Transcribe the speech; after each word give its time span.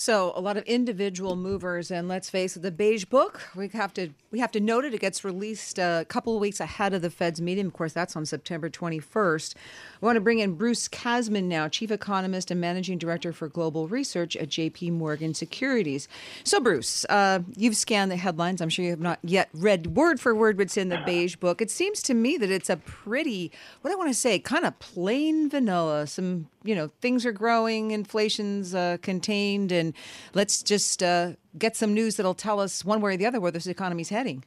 So 0.00 0.32
a 0.36 0.40
lot 0.40 0.56
of 0.56 0.62
individual 0.62 1.34
movers, 1.34 1.90
and 1.90 2.06
let's 2.06 2.30
face 2.30 2.56
it, 2.56 2.62
the 2.62 2.70
beige 2.70 3.04
book. 3.04 3.40
We 3.56 3.66
have 3.70 3.92
to 3.94 4.10
we 4.30 4.38
have 4.38 4.52
to 4.52 4.60
note 4.60 4.84
it. 4.84 4.94
It 4.94 5.00
gets 5.00 5.24
released 5.24 5.76
a 5.76 6.06
couple 6.08 6.36
of 6.36 6.40
weeks 6.40 6.60
ahead 6.60 6.94
of 6.94 7.02
the 7.02 7.10
Fed's 7.10 7.40
meeting. 7.40 7.66
Of 7.66 7.72
course, 7.72 7.94
that's 7.94 8.14
on 8.14 8.24
September 8.24 8.70
21st. 8.70 9.56
I 10.00 10.06
want 10.06 10.14
to 10.14 10.20
bring 10.20 10.38
in 10.38 10.54
Bruce 10.54 10.86
Kasman 10.86 11.44
now, 11.44 11.66
chief 11.66 11.90
economist 11.90 12.52
and 12.52 12.60
managing 12.60 12.98
director 12.98 13.32
for 13.32 13.48
global 13.48 13.88
research 13.88 14.36
at 14.36 14.50
J.P. 14.50 14.92
Morgan 14.92 15.34
Securities. 15.34 16.06
So, 16.44 16.60
Bruce, 16.60 17.04
uh, 17.08 17.40
you've 17.56 17.76
scanned 17.76 18.12
the 18.12 18.16
headlines. 18.16 18.60
I'm 18.60 18.68
sure 18.68 18.84
you 18.84 18.92
have 18.92 19.00
not 19.00 19.18
yet 19.24 19.48
read 19.52 19.96
word 19.96 20.20
for 20.20 20.32
word 20.32 20.58
what's 20.58 20.76
in 20.76 20.90
the 20.90 21.02
beige 21.04 21.34
book. 21.34 21.60
It 21.60 21.72
seems 21.72 22.02
to 22.04 22.14
me 22.14 22.36
that 22.36 22.52
it's 22.52 22.70
a 22.70 22.76
pretty, 22.76 23.50
what 23.82 23.92
I 23.92 23.96
want 23.96 24.10
to 24.10 24.14
say, 24.14 24.38
kind 24.38 24.64
of 24.64 24.78
plain 24.78 25.50
vanilla. 25.50 26.06
Some 26.06 26.46
you 26.62 26.74
know 26.74 26.90
things 27.00 27.24
are 27.24 27.32
growing, 27.32 27.90
inflation's 27.90 28.74
uh, 28.74 28.98
contained, 29.02 29.72
and 29.72 29.94
let's 30.34 30.62
just 30.62 31.02
uh, 31.02 31.32
get 31.58 31.76
some 31.76 31.94
news 31.94 32.16
that'll 32.16 32.34
tell 32.34 32.60
us 32.60 32.84
one 32.84 33.00
way 33.00 33.14
or 33.14 33.16
the 33.16 33.26
other 33.26 33.40
where 33.40 33.52
this 33.52 33.66
economy's 33.66 34.08
heading. 34.08 34.44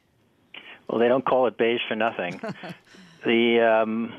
Well, 0.88 0.98
they 0.98 1.08
don't 1.08 1.24
call 1.24 1.46
it 1.46 1.56
beige 1.56 1.80
for 1.88 1.96
nothing. 1.96 2.40
the 3.24 3.60
um, 3.60 4.12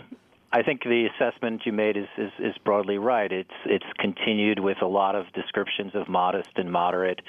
I 0.53 0.61
think 0.61 0.83
the 0.83 1.07
assessment 1.07 1.63
you 1.65 1.73
made 1.73 1.97
is, 1.97 2.07
is, 2.15 2.31
is, 2.37 2.53
broadly 2.63 2.99
right. 2.99 3.31
It's 3.31 3.49
it's 3.65 3.85
continued 3.97 4.59
with 4.59 4.77
a 4.83 4.87
lot 4.87 5.15
of 5.15 5.25
descriptions 5.33 5.93
of 5.95 6.07
modest 6.07 6.51
and 6.57 6.71
moderate 6.71 7.21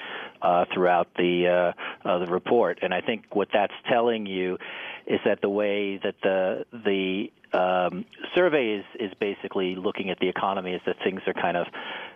uh, 0.43 0.65
throughout 0.71 1.07
the 1.17 1.73
uh, 2.05 2.07
uh, 2.07 2.19
the 2.19 2.27
report, 2.27 2.79
and 2.83 2.93
I 2.93 3.01
think 3.01 3.35
what 3.35 3.47
that's 3.51 3.73
telling 3.89 4.27
you 4.27 4.59
is 5.07 5.19
that 5.25 5.41
the 5.41 5.49
way 5.49 5.99
that 6.03 6.15
the 6.21 6.65
the 6.71 7.31
um, 7.55 8.05
survey 8.35 8.79
is 8.79 8.85
is 8.99 9.13
basically 9.19 9.75
looking 9.75 10.09
at 10.09 10.19
the 10.19 10.29
economy 10.29 10.73
is 10.73 10.81
that 10.85 10.97
things 11.03 11.21
are 11.27 11.33
kind 11.33 11.57
of 11.57 11.67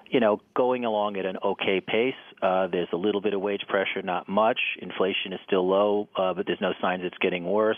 you 0.09 0.19
know, 0.19 0.41
going 0.55 0.85
along 0.85 1.17
at 1.17 1.25
an 1.25 1.37
okay 1.43 1.81
pace. 1.81 2.13
Uh, 2.41 2.67
there's 2.67 2.87
a 2.91 2.97
little 2.97 3.21
bit 3.21 3.33
of 3.33 3.41
wage 3.41 3.61
pressure, 3.67 4.01
not 4.03 4.27
much. 4.27 4.59
Inflation 4.81 5.33
is 5.33 5.39
still 5.45 5.67
low, 5.67 6.09
uh, 6.17 6.33
but 6.33 6.45
there's 6.47 6.61
no 6.61 6.73
signs 6.81 7.03
it's 7.05 7.17
getting 7.19 7.45
worse. 7.45 7.77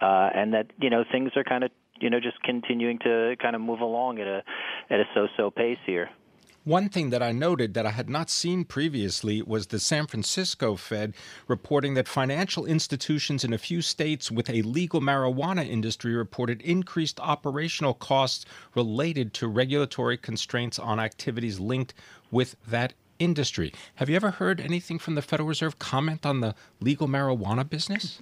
Uh, 0.00 0.30
and 0.34 0.54
that, 0.54 0.66
you 0.80 0.90
know, 0.90 1.04
things 1.10 1.30
are 1.36 1.44
kind 1.44 1.64
of, 1.64 1.70
you 2.00 2.10
know, 2.10 2.18
just 2.18 2.42
continuing 2.42 2.98
to 3.00 3.36
kind 3.40 3.54
of 3.54 3.62
move 3.62 3.80
along 3.80 4.18
at 4.18 4.26
a 4.26 4.42
at 4.88 5.00
a 5.00 5.04
so-so 5.14 5.50
pace 5.50 5.78
here. 5.86 6.10
One 6.64 6.90
thing 6.90 7.08
that 7.08 7.22
I 7.22 7.32
noted 7.32 7.72
that 7.72 7.86
I 7.86 7.90
had 7.90 8.10
not 8.10 8.28
seen 8.28 8.64
previously 8.66 9.40
was 9.40 9.68
the 9.68 9.80
San 9.80 10.06
Francisco 10.06 10.76
Fed 10.76 11.14
reporting 11.48 11.94
that 11.94 12.06
financial 12.06 12.66
institutions 12.66 13.44
in 13.44 13.54
a 13.54 13.58
few 13.58 13.80
states 13.80 14.30
with 14.30 14.50
a 14.50 14.60
legal 14.60 15.00
marijuana 15.00 15.66
industry 15.66 16.14
reported 16.14 16.60
increased 16.60 17.18
operational 17.18 17.94
costs 17.94 18.44
related 18.74 19.32
to 19.34 19.48
regulatory 19.48 20.18
constraints 20.18 20.78
on 20.78 21.00
activities 21.00 21.58
linked 21.58 21.94
with 22.30 22.56
that 22.68 22.92
industry. 23.18 23.72
Have 23.94 24.10
you 24.10 24.16
ever 24.16 24.32
heard 24.32 24.60
anything 24.60 24.98
from 24.98 25.14
the 25.14 25.22
Federal 25.22 25.48
Reserve 25.48 25.78
comment 25.78 26.26
on 26.26 26.40
the 26.40 26.54
legal 26.78 27.08
marijuana 27.08 27.66
business? 27.66 28.20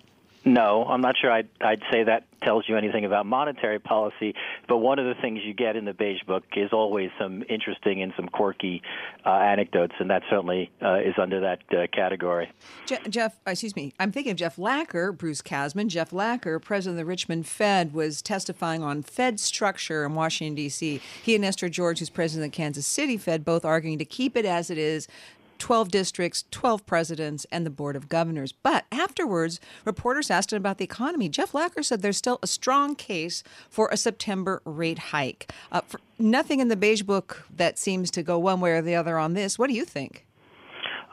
No, 0.49 0.85
I'm 0.85 1.03
not 1.03 1.15
sure 1.21 1.31
I'd, 1.31 1.49
I'd 1.61 1.83
say 1.93 2.05
that 2.05 2.25
tells 2.43 2.67
you 2.67 2.77
anything 2.79 3.05
about 3.05 3.27
monetary 3.27 3.79
policy. 3.79 4.35
But 4.67 4.79
one 4.79 4.99
of 4.99 5.05
the 5.05 5.21
things 5.21 5.41
you 5.45 5.53
get 5.53 5.77
in 5.77 5.85
the 5.85 5.93
Beige 5.93 6.23
Book 6.27 6.45
is 6.57 6.71
always 6.73 7.11
some 7.21 7.45
interesting 7.51 8.01
and 8.01 8.15
some 8.17 8.29
quirky 8.29 8.81
uh, 9.27 9.31
anecdotes, 9.31 9.93
and 9.99 10.09
that 10.09 10.23
certainly 10.31 10.71
uh, 10.81 11.01
is 11.01 11.15
under 11.19 11.41
that 11.41 11.59
uh, 11.71 11.87
category. 11.93 12.51
Je- 12.87 12.97
Jeff, 13.11 13.37
uh, 13.47 13.51
excuse 13.51 13.77
me, 13.77 13.93
I'm 14.01 14.11
thinking 14.11 14.31
of 14.31 14.39
Jeff 14.39 14.57
Lacker, 14.57 15.15
Bruce 15.15 15.43
Kasman. 15.43 15.89
Jeff 15.89 16.13
Lacker, 16.13 16.63
president 16.63 16.99
of 16.99 17.05
the 17.05 17.09
Richmond 17.09 17.47
Fed, 17.47 17.93
was 17.93 18.23
testifying 18.23 18.83
on 18.83 19.03
Fed 19.03 19.39
structure 19.39 20.07
in 20.07 20.15
Washington, 20.15 20.55
D.C. 20.55 21.03
He 21.23 21.35
and 21.35 21.45
Esther 21.45 21.69
George, 21.69 21.99
who's 21.99 22.09
president 22.09 22.47
of 22.47 22.53
the 22.53 22.57
Kansas 22.57 22.87
City 22.87 23.19
Fed, 23.19 23.45
both 23.45 23.67
arguing 23.67 23.99
to 23.99 24.07
keep 24.07 24.35
it 24.35 24.47
as 24.47 24.71
it 24.71 24.79
is, 24.79 25.09
12 25.59 25.91
districts, 25.91 26.45
12 26.51 26.87
presidents, 26.87 27.47
and 27.51 27.67
the 27.67 27.71
Board 27.71 27.97
of 27.97 28.09
Governors. 28.09 28.53
But 28.53 28.85
afterwards, 28.91 29.61
reporters 29.85 30.31
asked 30.31 30.53
him 30.53 30.59
about 30.59 30.79
the 30.79 30.85
economy. 30.85 31.29
Jeff 31.29 31.53
Lacker 31.53 31.85
said 31.85 32.03
there's 32.03 32.17
still 32.17 32.39
a 32.43 32.47
strong 32.47 32.95
case 32.95 33.43
for 33.69 33.89
a 33.91 33.97
September 33.97 34.63
rate 34.65 34.99
hike. 34.99 35.53
Uh, 35.71 35.83
nothing 36.19 36.61
in 36.61 36.69
the 36.69 36.77
Beige 36.77 37.03
Book 37.03 37.47
that 37.55 37.79
seems 37.79 38.11
to 38.13 38.23
go 38.23 38.39
one 38.39 38.61
way 38.61 38.73
or 38.73 38.83
the 38.83 38.95
other 38.95 39.19
on 39.19 39.35
this. 39.35 39.59
What 39.59 39.69
do 39.69 39.75
you 39.75 39.85
think? 39.85 40.25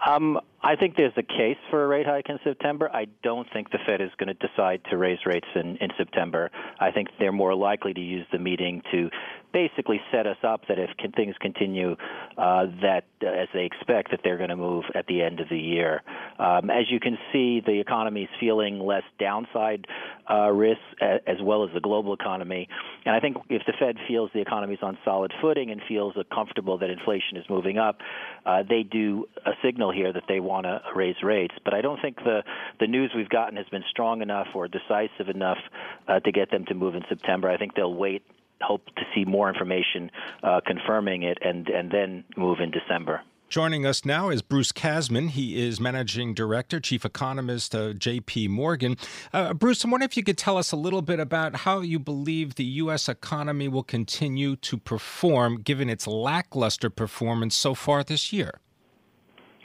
Um, 0.05 0.39
I 0.65 0.75
think 0.75 0.95
there's 0.95 1.13
a 1.15 1.21
case 1.21 1.59
for 1.69 1.83
a 1.83 1.87
rate 1.87 2.07
hike 2.07 2.27
in 2.27 2.39
September. 2.43 2.89
I 2.91 3.05
don't 3.21 3.47
think 3.53 3.69
the 3.69 3.77
Fed 3.85 4.01
is 4.01 4.09
going 4.17 4.35
to 4.35 4.47
decide 4.47 4.81
to 4.89 4.97
raise 4.97 5.19
rates 5.23 5.45
in, 5.53 5.77
in 5.77 5.89
September. 5.95 6.49
I 6.79 6.89
think 6.89 7.09
they're 7.19 7.31
more 7.31 7.53
likely 7.53 7.93
to 7.93 8.01
use 8.01 8.25
the 8.31 8.39
meeting 8.39 8.81
to 8.91 9.11
basically 9.53 10.01
set 10.11 10.25
us 10.25 10.37
up 10.43 10.61
that 10.67 10.79
if 10.79 10.89
can, 10.97 11.11
things 11.11 11.35
continue 11.39 11.95
uh, 12.37 12.65
that 12.81 13.03
uh, 13.23 13.27
as 13.27 13.47
they 13.53 13.63
expect 13.63 14.09
that 14.09 14.21
they're 14.23 14.37
going 14.37 14.49
to 14.49 14.55
move 14.55 14.83
at 14.95 15.05
the 15.05 15.21
end 15.21 15.39
of 15.39 15.47
the 15.49 15.57
year. 15.57 16.01
Um, 16.39 16.71
as 16.71 16.89
you 16.89 16.99
can 16.99 17.17
see, 17.31 17.61
the 17.65 17.79
economy 17.79 18.23
is 18.23 18.29
feeling 18.39 18.79
less 18.79 19.03
downside 19.19 19.85
uh, 20.29 20.49
risks 20.49 20.81
as 21.01 21.37
well 21.41 21.63
as 21.63 21.69
the 21.73 21.79
global 21.79 22.13
economy. 22.13 22.67
And 23.05 23.15
I 23.15 23.19
think 23.19 23.37
if 23.49 23.61
the 23.67 23.73
Fed 23.79 23.97
feels 24.07 24.31
the 24.33 24.41
economy 24.41 24.73
is 24.73 24.79
on 24.81 24.97
solid 25.05 25.31
footing 25.41 25.69
and 25.69 25.79
feels 25.87 26.15
comfortable 26.33 26.79
that 26.79 26.89
inflation 26.89 27.37
is 27.37 27.45
moving 27.47 27.77
up, 27.77 27.99
uh, 28.45 28.63
they 28.67 28.81
do 28.81 29.25
a 29.45 29.51
signal 29.63 29.91
here 29.91 30.11
that 30.11 30.23
they 30.27 30.39
want 30.39 30.54
to 30.63 30.81
raise 30.95 31.15
rates. 31.23 31.53
But 31.63 31.73
I 31.73 31.81
don't 31.81 32.01
think 32.01 32.17
the 32.17 32.43
the 32.79 32.87
news 32.87 33.11
we've 33.15 33.29
gotten 33.29 33.57
has 33.57 33.67
been 33.67 33.83
strong 33.89 34.21
enough 34.21 34.47
or 34.55 34.67
decisive 34.67 35.29
enough 35.29 35.59
uh, 36.07 36.19
to 36.21 36.31
get 36.31 36.51
them 36.51 36.65
to 36.65 36.73
move 36.73 36.95
in 36.95 37.03
September. 37.09 37.49
I 37.49 37.57
think 37.57 37.75
they'll 37.75 37.93
wait 37.93 38.23
hope 38.61 38.85
to 38.95 39.03
see 39.13 39.25
more 39.25 39.49
information 39.49 40.09
uh, 40.43 40.61
confirming 40.65 41.23
it 41.23 41.37
and, 41.41 41.67
and 41.67 41.91
then 41.91 42.23
move 42.37 42.59
in 42.59 42.71
December. 42.71 43.21
Joining 43.47 43.85
us 43.85 44.03
now 44.03 44.29
is 44.29 44.41
Bruce 44.41 44.71
Kasman. 44.71 45.29
He 45.29 45.63
is 45.63 45.79
Managing 45.79 46.33
Director, 46.33 46.79
Chief 46.79 47.05
Economist 47.05 47.75
of 47.75 47.97
JP 47.97 48.49
Morgan. 48.49 48.97
Uh, 49.31 49.53
Bruce, 49.53 49.85
I 49.85 49.89
wonder 49.89 50.05
if 50.05 50.17
you 50.17 50.23
could 50.23 50.37
tell 50.37 50.57
us 50.57 50.71
a 50.71 50.75
little 50.75 51.03
bit 51.03 51.19
about 51.19 51.57
how 51.57 51.81
you 51.81 51.99
believe 51.99 52.55
the 52.55 52.65
U.S. 52.65 53.07
economy 53.07 53.67
will 53.67 53.83
continue 53.83 54.55
to 54.57 54.77
perform 54.77 55.61
given 55.61 55.91
its 55.91 56.07
lackluster 56.07 56.89
performance 56.89 57.55
so 57.55 57.75
far 57.75 58.03
this 58.03 58.33
year. 58.33 58.59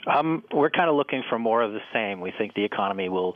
Um, 0.07 0.43
we're 0.53 0.69
kind 0.69 0.89
of 0.89 0.95
looking 0.95 1.23
for 1.29 1.37
more 1.37 1.61
of 1.61 1.73
the 1.73 1.81
same. 1.93 2.21
We 2.21 2.33
think 2.37 2.53
the 2.53 2.63
economy 2.63 3.09
will 3.09 3.35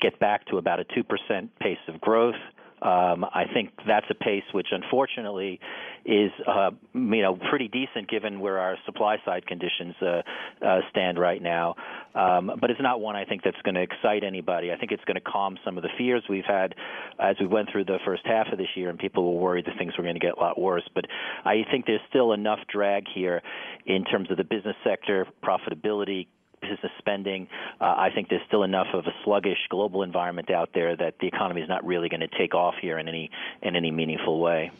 get 0.00 0.18
back 0.18 0.46
to 0.46 0.58
about 0.58 0.80
a 0.80 0.84
2% 0.84 1.48
pace 1.60 1.78
of 1.88 2.00
growth. 2.00 2.34
Um, 2.82 3.24
I 3.24 3.44
think 3.52 3.70
that's 3.86 4.06
a 4.10 4.14
pace 4.14 4.44
which, 4.52 4.68
unfortunately, 4.72 5.60
is 6.04 6.30
uh, 6.46 6.70
you 6.94 7.22
know 7.22 7.36
pretty 7.50 7.68
decent 7.68 8.08
given 8.08 8.40
where 8.40 8.58
our 8.58 8.76
supply 8.86 9.16
side 9.24 9.46
conditions 9.46 9.94
uh, 10.00 10.22
uh, 10.64 10.80
stand 10.90 11.18
right 11.18 11.42
now. 11.42 11.74
Um, 12.14 12.52
but 12.60 12.70
it's 12.70 12.80
not 12.80 13.00
one 13.00 13.16
I 13.16 13.24
think 13.24 13.42
that's 13.42 13.60
going 13.62 13.74
to 13.74 13.82
excite 13.82 14.24
anybody. 14.24 14.72
I 14.72 14.76
think 14.76 14.92
it's 14.92 15.04
going 15.04 15.16
to 15.16 15.20
calm 15.20 15.58
some 15.64 15.76
of 15.76 15.82
the 15.82 15.90
fears 15.98 16.24
we've 16.28 16.44
had 16.44 16.74
as 17.18 17.36
we 17.38 17.46
went 17.46 17.70
through 17.70 17.84
the 17.84 17.98
first 18.04 18.22
half 18.24 18.46
of 18.50 18.58
this 18.58 18.68
year, 18.74 18.88
and 18.88 18.98
people 18.98 19.34
were 19.34 19.40
worried 19.40 19.66
that 19.66 19.76
things 19.78 19.92
were 19.96 20.04
going 20.04 20.14
to 20.14 20.20
get 20.20 20.36
a 20.36 20.40
lot 20.40 20.58
worse. 20.58 20.88
But 20.94 21.04
I 21.44 21.64
think 21.70 21.86
there's 21.86 22.00
still 22.08 22.32
enough 22.32 22.60
drag 22.72 23.04
here 23.14 23.42
in 23.86 24.04
terms 24.04 24.30
of 24.30 24.36
the 24.38 24.44
business 24.44 24.76
sector 24.84 25.26
profitability 25.44 26.28
business 26.70 26.92
spending. 26.98 27.48
Uh, 27.80 27.94
I 27.96 28.10
think 28.14 28.28
there's 28.28 28.42
still 28.46 28.62
enough 28.62 28.88
of 28.94 29.06
a 29.06 29.12
sluggish 29.24 29.58
global 29.68 30.02
environment 30.02 30.50
out 30.50 30.70
there 30.74 30.96
that 30.96 31.14
the 31.20 31.26
economy 31.26 31.60
is 31.60 31.68
not 31.68 31.84
really 31.84 32.08
going 32.08 32.20
to 32.20 32.38
take 32.38 32.54
off 32.54 32.74
here 32.80 32.98
in 32.98 33.08
any 33.08 33.30
in 33.62 33.76
any 33.76 33.90
meaningful 33.90 34.40
way. 34.40 34.70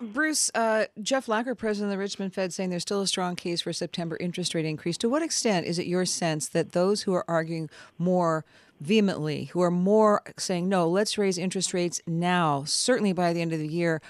Bruce, 0.00 0.50
uh, 0.54 0.86
Jeff 1.00 1.26
Lacker, 1.26 1.56
president 1.56 1.92
of 1.92 1.96
the 1.96 1.98
Richmond 1.98 2.34
Fed, 2.34 2.52
saying 2.52 2.70
there's 2.70 2.82
still 2.82 3.02
a 3.02 3.06
strong 3.06 3.36
case 3.36 3.60
for 3.60 3.72
September 3.72 4.16
interest 4.18 4.52
rate 4.54 4.64
increase. 4.64 4.98
To 4.98 5.08
what 5.08 5.22
extent 5.22 5.66
is 5.66 5.78
it 5.78 5.86
your 5.86 6.04
sense 6.04 6.48
that 6.48 6.72
those 6.72 7.02
who 7.02 7.14
are 7.14 7.24
arguing 7.28 7.70
more 7.98 8.44
vehemently, 8.80 9.44
who 9.46 9.62
are 9.62 9.70
more 9.70 10.22
saying, 10.36 10.68
no, 10.68 10.88
let's 10.88 11.16
raise 11.18 11.38
interest 11.38 11.72
rates 11.72 12.00
now, 12.04 12.64
certainly 12.66 13.12
by 13.12 13.32
the 13.32 13.40
end 13.40 13.52
of 13.52 13.60
the 13.60 13.68
year, 13.68 14.02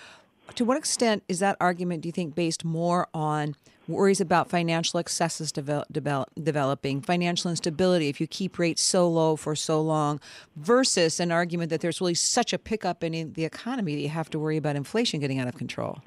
to 0.55 0.65
what 0.65 0.77
extent 0.77 1.23
is 1.29 1.39
that 1.39 1.57
argument, 1.61 2.03
do 2.03 2.09
you 2.09 2.13
think, 2.13 2.35
based 2.35 2.65
more 2.65 3.09
on 3.15 3.55
worries 3.89 4.21
about 4.21 4.49
financial 4.49 5.01
excesses 5.01 5.51
develop, 5.51 5.87
develop, 5.93 6.31
developing, 6.43 7.01
financial 7.01 7.51
instability 7.51 8.09
if 8.09 8.21
you 8.21 8.27
keep 8.27 8.59
rates 8.59 8.83
so 8.83 9.09
low 9.09 9.37
for 9.37 9.57
so 9.57 9.81
long, 9.81 10.21
versus 10.57 11.19
an 11.21 11.33
argument 11.33 11.71
that 11.71 11.81
there's 11.81 12.01
really 12.01 12.15
such 12.15 12.53
a 12.53 12.59
pickup 12.59 13.03
in 13.03 13.33
the 13.33 13.45
economy 13.45 13.95
that 13.95 14.01
you 14.01 14.09
have 14.09 14.31
to 14.31 14.39
worry 14.39 14.57
about 14.57 14.77
inflation 14.77 15.21
getting 15.21 15.39
out 15.39 15.49
of 15.49 15.57
control? 15.57 16.01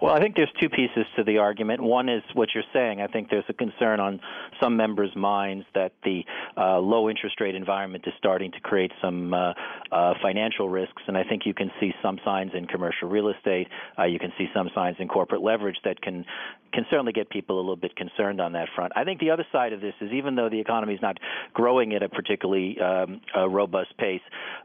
Well, 0.00 0.14
I 0.14 0.20
think 0.20 0.34
there's 0.34 0.52
two 0.58 0.70
pieces 0.70 1.04
to 1.16 1.24
the 1.24 1.38
argument. 1.38 1.82
One 1.82 2.08
is 2.08 2.22
what 2.32 2.48
you're 2.54 2.64
saying. 2.72 3.02
I 3.02 3.06
think 3.06 3.28
there's 3.28 3.44
a 3.50 3.52
concern 3.52 4.00
on 4.00 4.20
some 4.60 4.74
members' 4.74 5.14
minds 5.14 5.66
that 5.74 5.92
the 6.04 6.24
uh, 6.56 6.78
low 6.78 7.10
interest 7.10 7.38
rate 7.38 7.54
environment 7.54 8.04
is 8.06 8.14
starting 8.16 8.50
to 8.52 8.60
create 8.60 8.92
some 9.02 9.34
uh, 9.34 9.52
uh, 9.92 10.14
financial 10.22 10.70
risks, 10.70 11.02
and 11.06 11.18
I 11.18 11.24
think 11.24 11.42
you 11.44 11.52
can 11.52 11.70
see 11.78 11.92
some 12.02 12.18
signs 12.24 12.52
in 12.54 12.66
commercial 12.66 13.10
real 13.10 13.28
estate. 13.28 13.68
Uh, 13.98 14.04
you 14.04 14.18
can 14.18 14.32
see 14.38 14.46
some 14.54 14.70
signs 14.74 14.96
in 15.00 15.08
corporate 15.08 15.42
leverage 15.42 15.76
that 15.84 16.00
can 16.00 16.24
can 16.72 16.86
certainly 16.88 17.12
get 17.12 17.28
people 17.28 17.56
a 17.56 17.60
little 17.60 17.74
bit 17.74 17.96
concerned 17.96 18.40
on 18.40 18.52
that 18.52 18.68
front. 18.76 18.92
I 18.94 19.02
think 19.02 19.18
the 19.18 19.30
other 19.30 19.44
side 19.50 19.72
of 19.72 19.80
this 19.80 19.94
is 20.00 20.12
even 20.12 20.36
though 20.36 20.48
the 20.48 20.60
economy 20.60 20.94
is 20.94 21.02
not 21.02 21.18
growing 21.52 21.94
at 21.94 22.02
a 22.04 22.08
particularly 22.08 22.78
um, 22.80 23.20
robust 23.50 23.96
pace, 23.98 24.20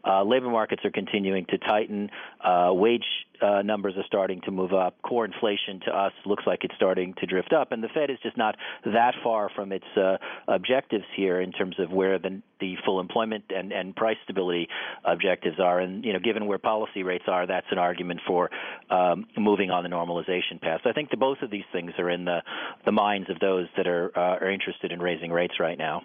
uh, 0.08 0.24
labor 0.24 0.50
markets 0.50 0.86
are 0.86 0.92
continuing 0.92 1.48
to 1.48 1.58
tighten. 1.58 2.12
Uh, 2.44 2.70
wage 2.74 3.04
uh, 3.42 3.62
numbers 3.62 3.94
are 3.98 4.04
starting 4.06 4.42
to 4.42 4.52
move 4.52 4.74
up. 4.74 5.02
Core 5.02 5.26
inflation 5.26 5.80
to 5.86 5.92
us 5.92 6.14
looks 6.26 6.44
like 6.46 6.64
it's 6.64 6.76
starting 6.76 7.14
to 7.20 7.26
drift 7.26 7.54
up, 7.54 7.72
and 7.72 7.84
the 7.84 7.90
Fed 7.94 8.10
is 8.10 8.18
just 8.24 8.38
not 8.38 8.56
that 8.86 9.14
far 9.24 9.50
from 9.56 9.72
its 9.72 9.86
uh, 9.98 10.18
objectives 10.48 11.06
here 11.16 11.42
in 11.42 11.52
terms 11.52 11.76
of 11.80 11.92
where 11.92 12.20
the 12.20 12.42
the 12.62 12.76
full 12.86 13.02
employment 13.02 13.44
and, 13.50 13.74
and 13.74 13.96
price 13.96 14.16
stability 14.24 14.70
objectives 15.04 15.60
are. 15.60 15.80
And 15.80 16.06
you 16.06 16.14
know, 16.14 16.20
given 16.20 16.46
where 16.46 16.58
policy 16.58 17.04
rates 17.04 17.26
are, 17.28 17.46
that's 17.46 17.68
an 17.72 17.78
argument 17.78 18.22
for 18.26 18.50
um, 18.90 19.26
moving 19.38 19.72
on 19.72 19.84
the 19.84 19.90
normalization 19.90 20.62
path. 20.62 20.82
So 20.84 20.90
I 20.90 20.94
think 20.94 21.10
the, 21.10 21.18
both 21.18 21.40
of 21.42 21.52
these 21.52 21.66
things 21.72 21.92
are 21.98 22.10
in 22.10 22.26
the 22.26 22.40
the 22.86 22.92
minds 22.92 23.30
of 23.30 23.40
those 23.40 23.68
that 23.78 23.88
are 23.88 24.12
uh, 24.18 24.46
are 24.46 24.52
interested 24.52 24.92
in 24.92 25.02
raising 25.02 25.32
rates 25.32 25.56
right 25.60 25.78
now. 25.78 26.04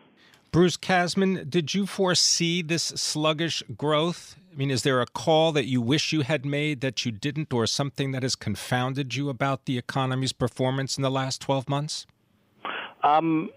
Bruce 0.51 0.77
Kasman, 0.77 1.49
did 1.49 1.75
you 1.75 1.87
foresee 1.87 2.63
this 2.63 2.83
sluggish 2.83 3.63
growth? 3.77 4.37
I 4.53 4.57
mean, 4.57 4.71
is 4.71 4.83
there 4.83 5.01
a 5.01 5.07
call 5.07 5.53
that 5.53 5.67
you 5.67 5.81
wish 5.81 6.13
you 6.13 6.23
had 6.23 6.45
made 6.45 6.81
that 6.81 7.07
you 7.07 7.13
didn't, 7.13 7.53
or 7.53 7.67
something 7.67 8.11
that 8.13 8.23
has 8.23 8.35
confounded 8.35 9.15
you 9.15 9.29
about 9.29 9.67
the 9.67 9.79
economy's 9.79 10.33
performance 10.33 10.97
in 10.97 11.03
the 11.03 11.11
last 11.11 11.41
12 11.41 11.69
months? 11.69 12.07
Um, 13.03 13.51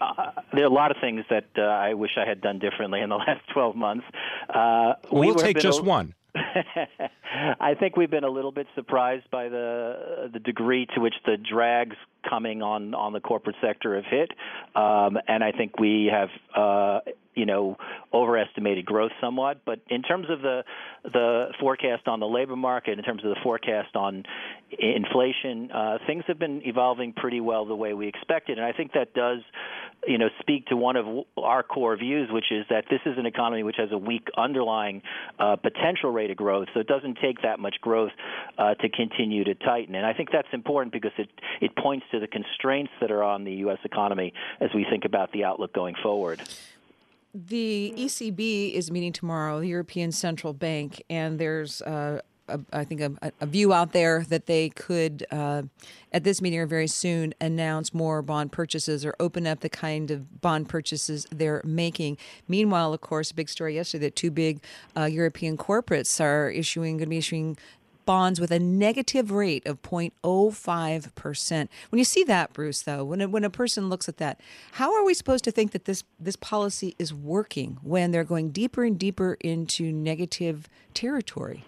uh, 0.00 0.30
there 0.52 0.62
are 0.62 0.68
a 0.68 0.72
lot 0.72 0.90
of 0.90 0.98
things 1.00 1.24
that 1.28 1.46
uh, 1.58 1.62
I 1.62 1.94
wish 1.94 2.12
I 2.16 2.26
had 2.26 2.40
done 2.40 2.58
differently 2.58 3.00
in 3.00 3.08
the 3.08 3.16
last 3.26 3.40
12 3.52 3.74
months. 3.74 4.04
Uh, 4.48 4.94
we 5.10 5.26
will 5.26 5.34
take 5.34 5.58
just 5.58 5.80
a, 5.80 5.84
one. 5.84 6.14
I 7.60 7.74
think 7.74 7.96
we've 7.96 8.10
been 8.10 8.24
a 8.24 8.30
little 8.30 8.52
bit 8.52 8.66
surprised 8.74 9.30
by 9.30 9.48
the 9.48 10.30
the 10.32 10.38
degree 10.38 10.86
to 10.94 11.00
which 11.00 11.14
the 11.24 11.36
drags 11.36 11.96
coming 12.28 12.62
on 12.62 12.94
on 12.94 13.12
the 13.12 13.20
corporate 13.20 13.56
sector 13.60 13.94
have 13.96 14.04
hit, 14.04 14.30
um, 14.74 15.18
and 15.28 15.44
I 15.44 15.52
think 15.52 15.78
we 15.78 16.10
have 16.12 16.28
uh, 16.54 17.00
you 17.46 17.52
know 17.52 17.76
overestimated 18.12 18.84
growth 18.84 19.12
somewhat. 19.20 19.60
But 19.64 19.80
in 19.88 20.02
terms 20.02 20.26
of 20.30 20.42
the 20.42 20.64
the 21.04 21.48
forecast 21.60 22.08
on 22.08 22.18
the 22.18 22.26
labor 22.26 22.56
market, 22.56 22.98
in 22.98 23.04
terms 23.04 23.22
of 23.24 23.30
the 23.30 23.40
forecast 23.42 23.94
on 23.94 24.24
inflation, 24.76 25.70
uh, 25.70 25.98
things 26.06 26.24
have 26.26 26.38
been 26.38 26.62
evolving 26.64 27.12
pretty 27.12 27.40
well 27.40 27.64
the 27.64 27.76
way 27.76 27.92
we 27.94 28.08
expected, 28.08 28.58
and 28.58 28.66
I 28.66 28.72
think 28.72 28.92
that 28.94 29.14
does 29.14 29.40
you 30.06 30.18
know 30.18 30.28
speak 30.40 30.66
to 30.66 30.76
one 30.76 30.96
of 30.96 31.06
our 31.36 31.62
core 31.62 31.96
views, 31.96 32.28
which 32.32 32.50
is 32.50 32.66
that 32.68 32.84
this 32.90 33.00
is 33.06 33.16
an 33.16 33.26
economy 33.26 33.62
which 33.62 33.76
has 33.78 33.92
a 33.92 33.98
weak 33.98 34.26
underlying 34.36 35.02
uh, 35.38 35.56
potential 35.56 36.10
rate 36.10 36.30
of 36.30 36.36
growth, 36.36 36.68
so 36.74 36.80
it 36.80 36.88
doesn't 36.88 37.18
take 37.22 37.42
that 37.42 37.60
much 37.60 37.76
growth 37.80 38.12
uh, 38.58 38.74
to 38.74 38.88
continue 38.88 39.44
to 39.44 39.54
tighten. 39.54 39.94
And 39.94 40.04
I 40.04 40.14
think 40.14 40.30
that's 40.32 40.48
important 40.52 40.92
because 40.92 41.12
it 41.16 41.28
it 41.60 41.76
points 41.76 42.06
to 42.10 42.18
the 42.18 42.26
constraints 42.26 42.92
that 43.00 43.12
are 43.12 43.22
on 43.22 43.44
the 43.44 43.52
U.S. 43.66 43.78
economy 43.84 44.32
as 44.60 44.70
we 44.74 44.84
think 44.90 45.04
about 45.04 45.30
the 45.32 45.44
outlook 45.44 45.72
going 45.72 45.94
forward. 46.02 46.40
The 47.44 47.92
ECB 47.98 48.72
is 48.72 48.90
meeting 48.90 49.12
tomorrow, 49.12 49.60
the 49.60 49.68
European 49.68 50.10
Central 50.10 50.54
Bank, 50.54 51.02
and 51.10 51.38
there's 51.38 51.82
uh, 51.82 52.22
a, 52.48 52.60
I 52.72 52.84
think 52.84 53.02
a, 53.02 53.32
a, 53.42 53.44
view 53.44 53.74
out 53.74 53.92
there 53.92 54.24
that 54.30 54.46
they 54.46 54.70
could, 54.70 55.26
uh, 55.30 55.64
at 56.12 56.24
this 56.24 56.40
meeting 56.40 56.58
or 56.60 56.66
very 56.66 56.86
soon, 56.86 57.34
announce 57.38 57.92
more 57.92 58.22
bond 58.22 58.52
purchases 58.52 59.04
or 59.04 59.14
open 59.20 59.46
up 59.46 59.60
the 59.60 59.68
kind 59.68 60.10
of 60.10 60.40
bond 60.40 60.70
purchases 60.70 61.26
they're 61.30 61.60
making. 61.62 62.16
Meanwhile, 62.48 62.94
of 62.94 63.02
course, 63.02 63.30
a 63.32 63.34
big 63.34 63.50
story 63.50 63.74
yesterday 63.74 64.06
that 64.06 64.16
two 64.16 64.30
big 64.30 64.62
uh, 64.96 65.04
European 65.04 65.58
corporates 65.58 66.18
are 66.22 66.48
issuing, 66.48 66.96
going 66.96 67.06
to 67.06 67.10
be 67.10 67.18
issuing 67.18 67.58
bonds 68.06 68.40
with 68.40 68.50
a 68.50 68.58
negative 68.58 69.30
rate 69.30 69.66
of 69.66 69.82
0.05%. 69.82 71.68
When 71.90 71.98
you 71.98 72.04
see 72.04 72.24
that, 72.24 72.52
Bruce, 72.52 72.82
though, 72.82 73.04
when 73.04 73.20
a, 73.20 73.28
when 73.28 73.44
a 73.44 73.50
person 73.50 73.88
looks 73.88 74.08
at 74.08 74.16
that, 74.16 74.40
how 74.72 74.94
are 74.94 75.04
we 75.04 75.12
supposed 75.12 75.44
to 75.44 75.50
think 75.50 75.72
that 75.72 75.84
this, 75.84 76.04
this 76.18 76.36
policy 76.36 76.94
is 76.98 77.12
working 77.12 77.78
when 77.82 78.12
they're 78.12 78.24
going 78.24 78.50
deeper 78.50 78.84
and 78.84 78.98
deeper 78.98 79.36
into 79.40 79.92
negative 79.92 80.68
territory? 80.94 81.64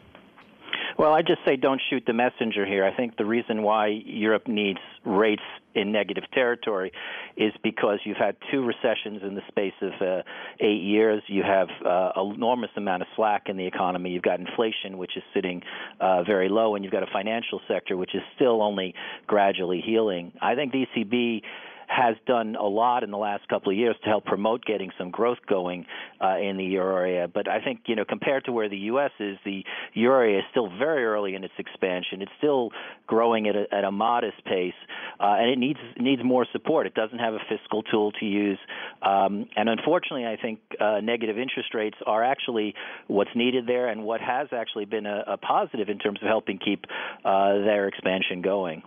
Well, 0.99 1.15
I 1.15 1.23
just 1.23 1.39
say 1.47 1.55
don't 1.55 1.81
shoot 1.89 2.03
the 2.09 2.13
messenger 2.13 2.67
here. 2.67 2.85
I 2.85 2.93
think 2.93 3.17
the 3.17 3.25
reason 3.25 3.63
why 3.63 3.87
Europe 4.05 4.49
needs 4.49 4.81
rates 5.05 5.43
in 5.77 5.93
negative 5.93 6.25
territory 6.35 6.91
is 7.37 7.53
because 7.63 8.01
you've 8.05 8.17
had 8.17 8.35
two 8.51 8.65
recessions 8.65 9.23
in 9.23 9.37
the 9.37 9.43
space 9.47 9.75
of 9.81 9.93
uh, 10.03 10.23
eight 10.59 10.83
years. 10.83 11.23
You 11.29 11.45
have 11.45 11.69
uh, 11.87 12.21
enormous 12.21 12.71
amount 12.77 13.03
of 13.03 13.09
slack 13.15 13.45
in 13.47 13.57
the 13.57 13.65
economy. 13.65 14.11
You've 14.11 14.25
got 14.25 14.41
inflation, 14.41 14.99
which 14.99 15.17
is 15.17 15.23
sitting 15.33 15.63
uh, 16.01 16.25
very 16.25 16.49
low, 16.49 16.75
and 16.75 16.85
you've 16.85 16.93
got 16.93 17.05
a 17.05 17.13
financial 17.13 17.61
sector 17.69 17.97
which 17.97 18.17
is 18.17 18.23
still 18.35 18.61
only 18.61 18.93
gradually 19.29 19.81
healing. 19.81 20.33
I 20.43 20.57
think 20.57 20.73
the 20.73 20.85
ECB 20.97 21.43
has 21.89 22.17
done 22.27 22.55
a 22.55 22.67
lot 22.67 23.03
in 23.03 23.11
the 23.11 23.19
last 23.19 23.49
couple 23.49 23.73
of 23.73 23.79
years 23.79 23.97
to 24.05 24.09
help 24.09 24.25
promote 24.25 24.65
getting 24.65 24.91
some 24.99 25.11
growth 25.11 25.39
going 25.49 25.87
uh, 26.23 26.37
in 26.39 26.57
the 26.57 26.65
euro 26.65 26.97
area. 26.97 27.29
But 27.33 27.49
I 27.49 27.61
think 27.61 27.81
you 27.87 27.97
know 27.97 28.05
compared 28.05 28.45
to 28.45 28.53
where 28.53 28.69
the 28.69 28.77
U.S. 28.93 29.11
is, 29.19 29.39
the 29.45 29.65
euro 29.95 30.21
area 30.21 30.39
is 30.39 30.45
still 30.51 30.69
very 30.69 31.05
early 31.05 31.35
in 31.35 31.45
its 31.45 31.55
expansion. 31.59 32.23
It's 32.23 32.33
still 32.39 32.71
growing 33.07 33.49
at 33.49 33.57
a, 33.57 33.65
at 33.73 33.85
a 33.85 33.91
modest 33.91 34.45
pace, 34.45 34.75
uh, 35.19 35.37
and 35.39 35.51
it 35.51 35.59
needs 35.59 35.81
needs 35.99 36.23
more 36.23 36.47
support. 36.53 36.87
It 36.87 36.95
doesn't 36.95 37.19
have 37.19 37.35
a 37.35 37.41
fiscal 37.49 37.83
tool 37.83 38.13
to 38.13 38.25
use, 38.25 38.59
um, 39.03 39.49
and 39.57 39.69
unfortunately, 39.69 40.27
I 40.27 40.37
think 40.41 40.61
uh, 40.81 41.01
negative 41.03 41.39
interest 41.39 41.75
rates 41.75 41.97
are 42.07 42.23
actually 42.23 42.75
what's 43.07 43.35
needed 43.35 43.67
there, 43.67 43.89
and 43.89 44.05
what 44.05 44.21
has 44.21 44.49
actually 44.53 44.85
been 44.85 45.07
a, 45.07 45.25
a 45.27 45.37
positive 45.37 45.89
in 45.89 45.99
terms 45.99 46.21
of 46.23 46.29
helping 46.29 46.59
keep 46.59 46.85
uh, 47.25 47.55
their 47.55 47.89
expansion 47.89 48.43
going. 48.43 48.83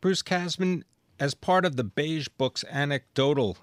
Bruce 0.00 0.22
Kasman, 0.22 0.82
as 1.22 1.34
part 1.34 1.64
of 1.64 1.76
the 1.76 1.84
Beige 1.84 2.26
Book's 2.36 2.64
anecdotal 2.68 3.56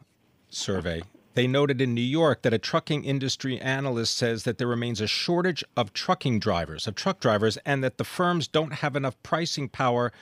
survey, 0.48 1.02
they 1.34 1.46
noted 1.46 1.82
in 1.82 1.94
New 1.94 2.00
York 2.00 2.42
that 2.42 2.54
a 2.54 2.58
trucking 2.58 3.04
industry 3.04 3.60
analyst 3.60 4.16
says 4.18 4.46
that 4.46 4.58
there 4.58 4.66
remains 4.66 5.02
a 5.02 5.08
shortage 5.08 5.62
of 5.76 5.92
trucking 5.92 6.40
drivers, 6.40 6.88
of 6.88 6.96
truck 6.96 7.20
drivers, 7.20 7.58
and 7.66 7.84
that 7.84 7.98
the 7.98 8.06
firms 8.06 8.48
don't 8.48 8.76
have 8.76 8.96
enough 8.96 9.22
pricing 9.24 9.68
power 9.68 10.14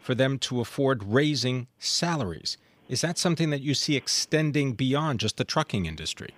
for 0.00 0.14
them 0.14 0.38
to 0.38 0.60
afford 0.60 1.02
raising 1.02 1.66
salaries. 1.80 2.58
Is 2.88 3.00
that 3.00 3.18
something 3.18 3.50
that 3.50 3.60
you 3.60 3.74
see 3.74 3.96
extending 3.96 4.74
beyond 4.74 5.18
just 5.18 5.36
the 5.36 5.42
trucking 5.42 5.86
industry? 5.86 6.30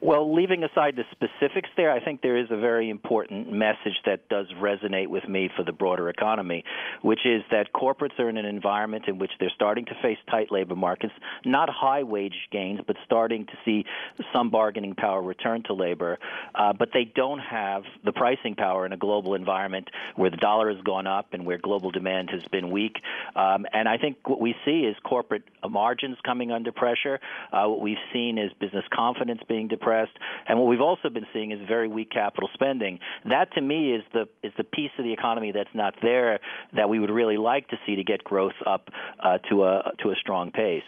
Well, 0.00 0.32
leaving 0.32 0.62
aside 0.62 0.94
the 0.94 1.02
specifics 1.10 1.68
there, 1.76 1.90
I 1.90 1.98
think 1.98 2.22
there 2.22 2.36
is 2.36 2.46
a 2.50 2.56
very 2.56 2.88
important 2.88 3.50
message 3.50 3.98
that 4.06 4.28
does 4.28 4.46
resonate 4.60 5.08
with 5.08 5.28
me 5.28 5.50
for 5.56 5.64
the 5.64 5.72
broader 5.72 6.08
economy, 6.08 6.62
which 7.02 7.26
is 7.26 7.42
that 7.50 7.72
corporates 7.72 8.16
are 8.20 8.28
in 8.28 8.36
an 8.36 8.44
environment 8.44 9.06
in 9.08 9.18
which 9.18 9.32
they're 9.40 9.50
starting 9.52 9.86
to 9.86 9.94
face 10.00 10.18
tight 10.30 10.52
labor 10.52 10.76
markets, 10.76 11.12
not 11.44 11.68
high 11.68 12.04
wage 12.04 12.36
gains, 12.52 12.80
but 12.86 12.94
starting 13.04 13.46
to 13.46 13.52
see 13.64 13.84
some 14.32 14.50
bargaining 14.50 14.94
power 14.94 15.20
return 15.20 15.64
to 15.64 15.74
labor. 15.74 16.18
Uh, 16.54 16.72
but 16.72 16.90
they 16.94 17.04
don't 17.04 17.40
have 17.40 17.82
the 18.04 18.12
pricing 18.12 18.54
power 18.54 18.86
in 18.86 18.92
a 18.92 18.96
global 18.96 19.34
environment 19.34 19.90
where 20.14 20.30
the 20.30 20.36
dollar 20.36 20.72
has 20.72 20.80
gone 20.84 21.08
up 21.08 21.34
and 21.34 21.44
where 21.44 21.58
global 21.58 21.90
demand 21.90 22.30
has 22.30 22.42
been 22.52 22.70
weak. 22.70 22.94
Um, 23.34 23.66
and 23.72 23.88
I 23.88 23.98
think 23.98 24.28
what 24.28 24.40
we 24.40 24.54
see 24.64 24.82
is 24.82 24.94
corporate 25.02 25.42
margins 25.68 26.18
coming 26.24 26.52
under 26.52 26.70
pressure. 26.70 27.18
Uh, 27.52 27.64
what 27.66 27.80
we've 27.80 27.96
seen 28.12 28.38
is 28.38 28.52
business 28.60 28.84
confidence 28.94 29.40
being 29.48 29.66
depressed 29.66 29.87
depressed. 29.88 30.18
And 30.46 30.58
what 30.58 30.68
we've 30.68 30.80
also 30.80 31.08
been 31.08 31.26
seeing 31.32 31.52
is 31.52 31.58
very 31.66 31.88
weak 31.88 32.10
capital 32.10 32.48
spending. 32.54 32.98
That 33.24 33.52
to 33.54 33.60
me 33.60 33.92
is 33.92 34.02
the 34.12 34.28
is 34.42 34.52
the 34.56 34.64
piece 34.64 34.90
of 34.98 35.04
the 35.04 35.12
economy 35.12 35.52
that's 35.52 35.74
not 35.74 35.94
there 36.02 36.40
that 36.74 36.88
we 36.88 36.98
would 36.98 37.10
really 37.10 37.36
like 37.36 37.68
to 37.68 37.76
see 37.86 37.96
to 37.96 38.04
get 38.04 38.24
growth 38.24 38.52
up 38.66 38.88
uh, 39.22 39.38
to 39.50 39.64
a 39.64 39.92
to 40.02 40.10
a 40.10 40.14
strong 40.20 40.50
pace. 40.50 40.82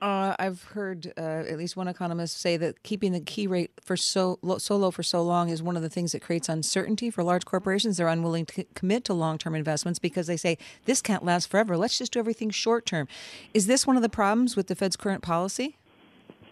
Uh, 0.00 0.34
I've 0.38 0.62
heard 0.64 1.12
uh, 1.16 1.20
at 1.20 1.58
least 1.58 1.76
one 1.76 1.88
economist 1.88 2.40
say 2.40 2.56
that 2.56 2.82
keeping 2.82 3.12
the 3.12 3.20
key 3.20 3.46
rate 3.46 3.70
for 3.82 3.96
so 3.96 4.38
so 4.58 4.76
low 4.76 4.90
for 4.90 5.02
so 5.02 5.22
long 5.22 5.50
is 5.50 5.62
one 5.62 5.76
of 5.76 5.82
the 5.82 5.90
things 5.90 6.12
that 6.12 6.22
creates 6.22 6.48
uncertainty 6.48 7.10
for 7.10 7.22
large 7.22 7.44
corporations. 7.44 7.96
They're 7.96 8.08
unwilling 8.08 8.46
to 8.46 8.64
commit 8.74 9.04
to 9.04 9.14
long 9.14 9.38
term 9.38 9.54
investments 9.54 9.98
because 9.98 10.26
they 10.26 10.36
say 10.36 10.58
this 10.84 11.02
can't 11.02 11.24
last 11.24 11.50
forever. 11.50 11.76
Let's 11.76 11.98
just 11.98 12.12
do 12.12 12.18
everything 12.18 12.50
short 12.50 12.86
term. 12.86 13.08
Is 13.52 13.66
this 13.66 13.86
one 13.86 13.96
of 13.96 14.02
the 14.02 14.08
problems 14.08 14.56
with 14.56 14.68
the 14.68 14.74
Fed's 14.74 14.96
current 14.96 15.22
policy? 15.22 15.76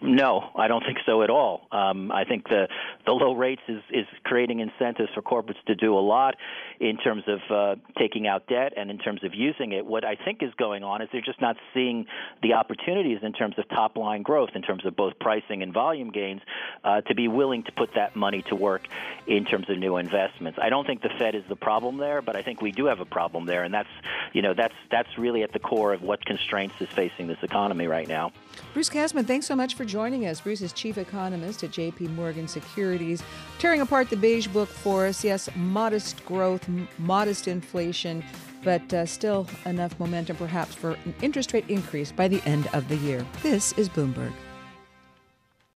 No, 0.05 0.49
I 0.53 0.67
don't 0.67 0.83
think 0.85 0.97
so 1.05 1.21
at 1.21 1.29
all. 1.29 1.65
Um, 1.71 2.11
I 2.11 2.25
think 2.25 2.49
the 2.49 2.67
the 3.05 3.13
low 3.13 3.35
rates 3.35 3.61
is 3.69 3.81
is 3.89 4.05
creating 4.25 4.59
incentives 4.59 5.09
for 5.13 5.21
corporates 5.21 5.63
to 5.67 5.75
do 5.75 5.97
a 5.97 6.03
lot 6.03 6.35
in 6.81 6.97
terms 6.97 7.23
of 7.25 7.39
uh, 7.49 7.75
taking 7.97 8.27
out 8.27 8.45
debt 8.47 8.73
and 8.75 8.91
in 8.91 8.97
terms 8.97 9.23
of 9.23 9.33
using 9.33 9.71
it. 9.71 9.85
What 9.85 10.03
I 10.03 10.15
think 10.15 10.43
is 10.43 10.53
going 10.55 10.83
on 10.83 11.01
is 11.01 11.07
they're 11.13 11.21
just 11.21 11.39
not 11.39 11.55
seeing 11.73 12.05
the 12.41 12.51
opportunities 12.55 13.19
in 13.23 13.31
terms 13.31 13.57
of 13.57 13.69
top 13.69 13.95
line 13.95 14.23
growth, 14.23 14.49
in 14.55 14.61
terms 14.61 14.85
of 14.85 14.93
both 14.93 15.17
pricing 15.19 15.63
and 15.63 15.71
volume 15.71 16.11
gains, 16.11 16.41
uh, 16.83 16.99
to 16.99 17.15
be 17.15 17.29
willing 17.29 17.63
to 17.63 17.71
put 17.71 17.93
that 17.95 18.13
money 18.13 18.41
to 18.49 18.55
work 18.57 18.85
in 19.25 19.45
terms 19.45 19.69
of 19.69 19.77
new 19.77 19.95
investments. 19.95 20.59
I 20.61 20.67
don't 20.67 20.85
think 20.85 21.01
the 21.01 21.11
Fed 21.17 21.33
is 21.33 21.43
the 21.47 21.55
problem 21.55 21.95
there, 21.95 22.21
but 22.21 22.35
I 22.35 22.41
think 22.41 22.61
we 22.61 22.73
do 22.73 22.87
have 22.87 22.99
a 22.99 23.05
problem 23.05 23.45
there, 23.45 23.63
and 23.63 23.73
that's 23.73 23.87
you 24.33 24.41
know 24.41 24.53
that's 24.53 24.75
that's 24.91 25.17
really 25.17 25.43
at 25.43 25.53
the 25.53 25.59
core 25.59 25.93
of 25.93 26.01
what 26.01 26.25
constraints 26.25 26.75
is 26.81 26.89
facing 26.89 27.27
this 27.27 27.41
economy 27.41 27.87
right 27.87 28.07
now. 28.07 28.33
Bruce 28.73 28.89
Kasman, 28.89 29.25
thanks 29.25 29.45
so 29.45 29.55
much 29.55 29.75
for 29.75 29.85
joining 29.85 30.25
us. 30.25 30.41
Bruce 30.41 30.61
is 30.61 30.73
chief 30.73 30.97
economist 30.97 31.63
at 31.63 31.71
JP 31.71 32.15
Morgan 32.15 32.47
Securities, 32.47 33.21
tearing 33.59 33.81
apart 33.81 34.09
the 34.09 34.15
beige 34.15 34.47
book 34.47 34.69
for 34.69 35.05
us. 35.05 35.23
Yes, 35.23 35.49
modest 35.55 36.25
growth, 36.25 36.67
m- 36.67 36.87
modest 36.97 37.47
inflation, 37.47 38.23
but 38.63 38.93
uh, 38.93 39.05
still 39.05 39.47
enough 39.65 39.99
momentum 39.99 40.37
perhaps 40.37 40.73
for 40.73 40.91
an 41.05 41.13
interest 41.21 41.53
rate 41.53 41.65
increase 41.67 42.11
by 42.11 42.27
the 42.27 42.41
end 42.45 42.67
of 42.73 42.87
the 42.89 42.97
year. 42.97 43.25
This 43.43 43.73
is 43.73 43.89
Bloomberg. 43.89 44.33